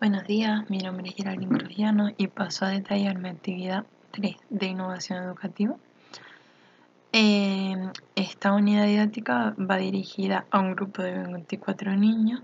[0.00, 4.66] Buenos días, mi nombre es Geraldine Crujiano y paso a detallar mi actividad 3 de
[4.66, 5.74] innovación educativa.
[7.10, 12.42] Em, esta unidad didáctica va dirigida a un grupo de 24 niños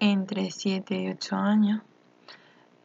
[0.00, 1.82] entre 7 y 8 años,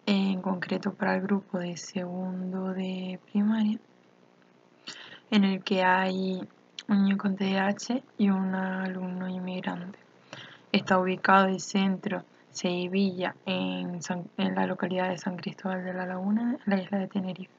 [0.05, 3.79] en concreto para el grupo de segundo de primaria,
[5.31, 6.47] en el que hay
[6.87, 9.97] un niño con TDAH y un alumno inmigrante.
[10.71, 12.23] Está ubicado el centro
[12.57, 13.99] Sevilla, en,
[14.37, 17.51] en, la localidad de San Cristóbal de la Laguna, en la isla de Tenerife.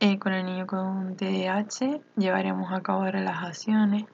[0.00, 4.04] Eh, con el niño con TDAH llevaremos a cabo relajaciones,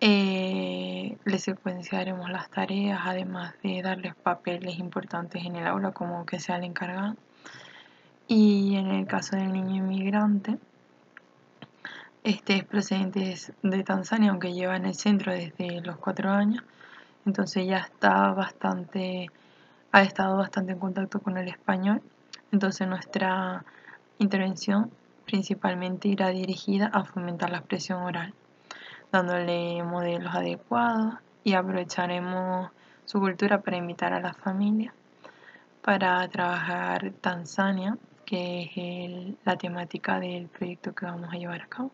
[0.00, 6.40] eh, le secuenciaremos las tareas, además de darles papeles importantes en el aula como que
[6.40, 7.16] sea el encargado.
[8.28, 10.56] Y en el caso del niño inmigrante,
[12.22, 16.64] este es procedente de Tanzania, aunque lleva en el centro desde los cuatro años
[17.26, 19.30] entonces ya está bastante,
[19.92, 22.02] ha estado bastante en contacto con el español,
[22.52, 23.64] entonces nuestra
[24.18, 24.90] intervención
[25.24, 28.34] principalmente irá dirigida a fomentar la expresión oral,
[29.10, 32.70] dándole modelos adecuados y aprovecharemos
[33.04, 34.92] su cultura para invitar a la familia
[35.84, 41.90] para trabajar Tanzania, que es la temática del proyecto que vamos a llevar a cabo.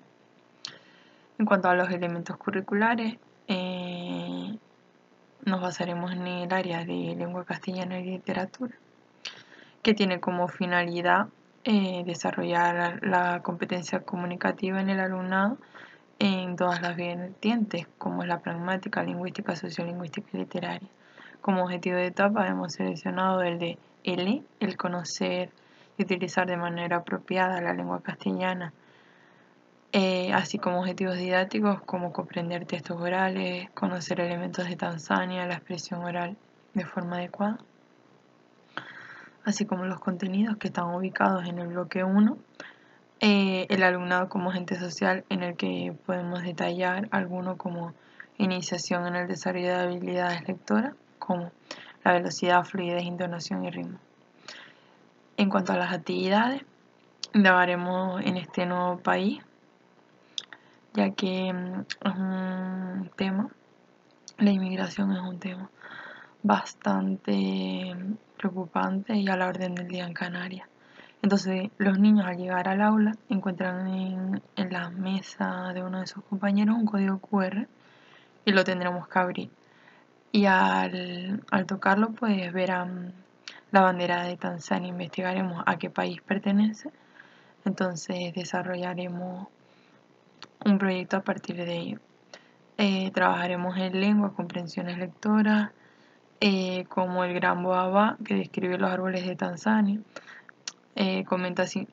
[1.38, 3.89] En cuanto a los elementos curriculares, eh,
[5.50, 8.74] nos basaremos en el área de lengua castellana y literatura,
[9.82, 11.28] que tiene como finalidad
[11.64, 15.58] eh, desarrollar la competencia comunicativa en el alumnado
[16.18, 20.88] en todas las vertientes, como es la pragmática, lingüística, sociolingüística y literaria.
[21.40, 25.50] Como objetivo de etapa hemos seleccionado el de L, el conocer
[25.98, 28.72] y utilizar de manera apropiada la lengua castellana
[29.92, 36.04] eh, así como objetivos didácticos como comprender textos orales, conocer elementos de Tanzania, la expresión
[36.04, 36.36] oral
[36.74, 37.58] de forma adecuada,
[39.44, 42.38] así como los contenidos que están ubicados en el bloque 1,
[43.18, 47.92] eh, el alumnado como agente social en el que podemos detallar alguno como
[48.38, 51.50] iniciación en el desarrollo de habilidades lectoras, como
[52.04, 53.98] la velocidad, fluidez, intonación y ritmo.
[55.36, 56.62] En cuanto a las actividades,
[57.34, 59.42] indagaremos en este nuevo país
[60.94, 63.48] ya que mm, es un tema,
[64.38, 65.70] la inmigración es un tema
[66.42, 67.94] bastante
[68.36, 70.68] preocupante y a la orden del día en Canarias.
[71.22, 76.24] Entonces los niños al llegar al aula encuentran en, la mesa de uno de sus
[76.24, 77.66] compañeros un código QR
[78.44, 79.50] y lo tendremos que abrir.
[80.32, 83.12] Y al, al tocarlo pues verán
[83.70, 86.90] la bandera de Tanzania, investigaremos a qué país pertenece.
[87.64, 89.48] Entonces desarrollaremos
[90.64, 91.98] un proyecto a partir de ello.
[92.78, 95.70] Eh, trabajaremos en lengua, comprensiones lectoras,
[96.40, 100.00] eh, como el gran boaba que describe los árboles de Tanzania.
[100.96, 101.86] Eh, comenta así,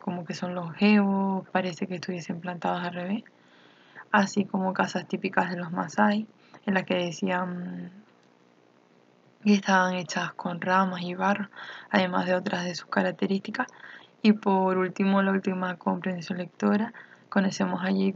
[0.00, 3.24] como que son los geos, parece que estuviesen plantados al revés,
[4.10, 6.26] así como casas típicas de los Masai,
[6.66, 7.90] en las que decían
[9.44, 11.48] que estaban hechas con ramas y barro,
[11.90, 13.66] además de otras de sus características.
[14.22, 16.94] Y por último, la última comprensión lectora
[17.28, 18.14] conocemos a Jay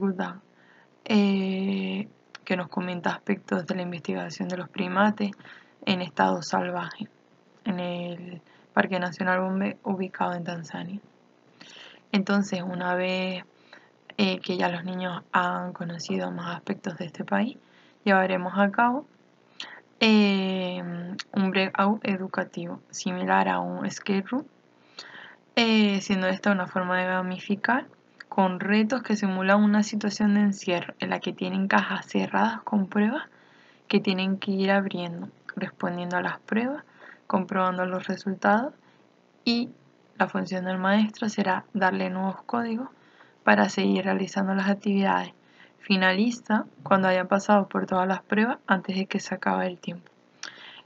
[1.05, 2.09] eh,
[2.45, 5.31] que nos comenta aspectos de la investigación de los primates
[5.85, 7.09] en estado salvaje
[7.65, 8.43] en el
[8.73, 11.01] Parque Nacional Bombe ubicado en Tanzania.
[12.13, 13.45] Entonces, una vez
[14.17, 17.59] eh, que ya los niños han conocido más aspectos de este país,
[18.05, 19.07] llevaremos a cabo
[20.01, 20.83] eh,
[21.33, 24.47] un breakout educativo similar a un skate room,
[26.01, 27.87] siendo esta una forma de gamificar
[28.39, 32.87] con retos que simulan una situación de encierro en la que tienen cajas cerradas con
[32.87, 33.25] pruebas
[33.89, 36.85] que tienen que ir abriendo, respondiendo a las pruebas,
[37.27, 38.73] comprobando los resultados
[39.45, 39.71] y
[40.19, 42.89] la función del maestro será darle nuevos códigos
[43.43, 45.33] para seguir realizando las actividades.
[45.81, 50.13] Finaliza cuando haya pasado por todas las pruebas antes de que se acabe el tiempo,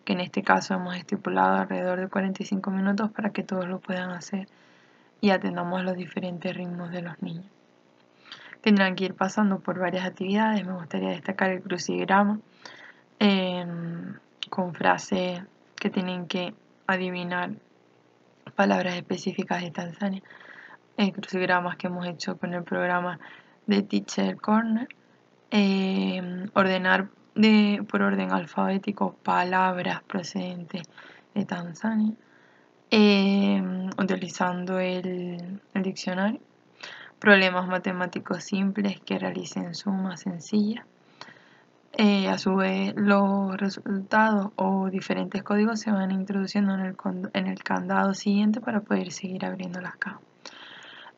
[0.07, 4.09] que en este caso hemos estipulado alrededor de 45 minutos para que todos lo puedan
[4.09, 4.49] hacer
[5.23, 7.47] y atendamos los diferentes ritmos de los niños.
[8.61, 12.41] Tendrán que ir pasando por varias actividades, me gustaría destacar el crucigrama
[13.21, 14.17] em,
[14.51, 15.43] con frases
[15.77, 16.55] que tienen que
[16.89, 17.53] adivinar
[18.57, 20.23] palabras específicas de Tanzania,
[20.97, 23.21] eh, crucigramas que hemos hecho con el programa
[23.67, 24.89] de Teacher Corner,
[25.53, 30.83] em, ordenar de, por orden alfabético palabras procedentes
[31.33, 32.13] de Tanzania
[32.95, 36.41] Em, utilizando el, diccionario,
[37.19, 40.85] problemas matemáticos simples que realicen sumas sencillas,
[41.95, 46.97] Eh, a su vez, los resultados o diferentes códigos se van introduciendo en el,
[47.35, 50.21] en el candado siguiente para poder seguir abriendo las cajas.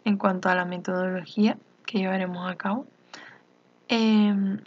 [0.05, 1.57] En cuanto a la metodología
[1.87, 2.87] que llevaremos a cabo,
[3.89, 4.61] em,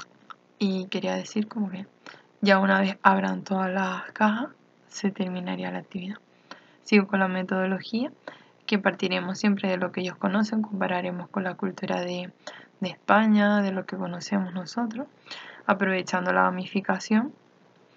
[0.60, 1.86] y quería decir como que
[2.42, 4.50] ya una vez abran todas las cajas,
[4.90, 6.18] se terminaría la actividad.
[6.88, 8.14] Sigo con la metodología,
[8.66, 12.32] que partiremos siempre de lo que ellos conocen, compararemos con la cultura de,
[12.80, 15.06] España, de lo que conocemos nosotros,
[15.66, 17.34] aprovechando la gamificación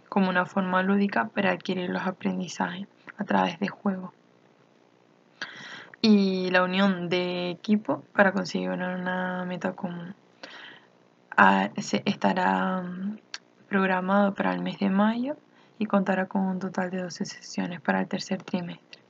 [0.09, 4.11] como una forma lúdica para adquirir los aprendizajes a través de juegos.
[6.03, 10.17] Y la unión de equipo para conseguir una meta común.
[11.37, 13.19] Ah, estará mm,
[13.69, 15.37] programado para el mes de mayo
[15.81, 19.01] y contará con un total de 12 sesiones para el tercer trimestre.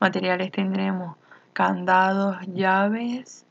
[0.00, 1.16] Materiales tendremos
[1.52, 3.44] candados, llaves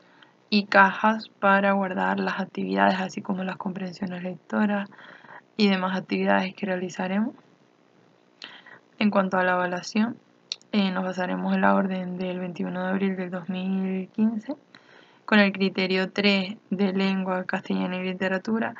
[0.50, 4.90] y cajas para guardar las actividades, así como las comprensiones lectoras
[5.56, 7.32] y demás actividades que realizaremos.
[8.98, 10.16] En cuanto a la evaluación,
[10.72, 14.56] eh, nos basaremos en la orden del 21 de abril del 2015
[15.24, 18.74] con el criterio 3 de lengua castellana y literatura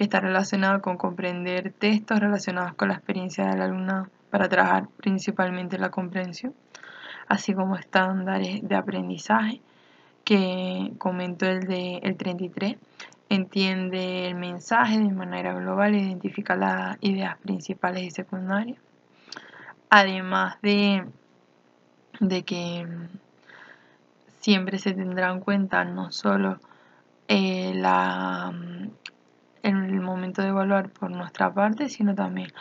[0.00, 5.76] que está relacionado con comprender textos relacionados con la experiencia del alumno para trabajar principalmente
[5.76, 6.54] la comprensión,
[7.28, 9.60] así como estándares de aprendizaje
[10.24, 12.76] que comentó el de el 33,
[13.28, 18.78] entiende el mensaje de manera global identifica las ideas principales y secundarias,
[19.90, 21.04] además de,
[22.20, 22.86] de que
[24.38, 26.58] siempre se tendrá en cuenta no solo
[27.28, 28.50] eh, la,
[29.62, 32.52] en el momento de evaluar por nuestra parte, sino también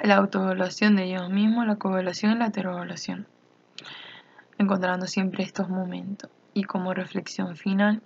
[0.00, 3.26] la autoevaluación de ellos mismos, la coevaluación y la heteroevaluación,
[4.58, 6.30] encontrando siempre estos momentos.
[6.52, 8.02] Y como reflexión final,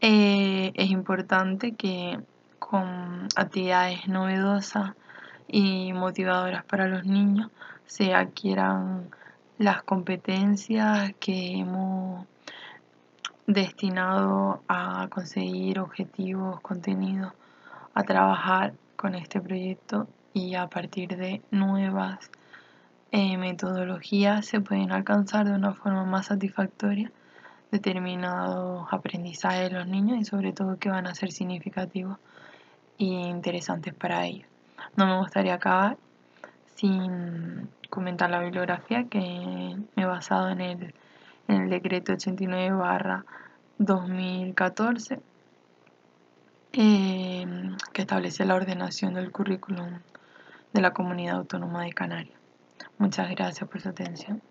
[0.00, 2.20] eh, es importante que
[2.58, 4.92] con actividades novedosas
[5.48, 7.50] y motivadoras para los niños
[7.86, 9.10] se adquieran
[9.58, 12.26] las competencias que hemos
[13.46, 17.32] destinado a conseguir objetivos, contenidos,
[17.94, 22.30] a trabajar con este proyecto y a partir de nuevas
[23.12, 27.12] eh, metodologías se pueden alcanzar de una forma más satisfactoria
[27.70, 32.18] determinados aprendizajes de los niños y sobre todo que van a ser significativos
[32.98, 34.48] e interesantes para ellos.
[34.96, 35.96] No me gustaría acabar
[36.76, 40.94] sin comentar la bibliografía que me he basado en el,
[41.48, 43.24] en el decreto 89 barra
[43.78, 45.20] 2014
[46.72, 47.46] eh,
[47.92, 50.00] que establece la ordenación del currículum
[50.72, 52.38] de la Comunidad Autónoma de Canarias.
[52.98, 54.42] Muchas gracias por su atención.